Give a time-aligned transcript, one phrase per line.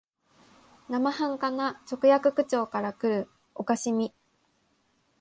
[0.89, 4.11] 生半可な直訳口調からくる可笑しみ、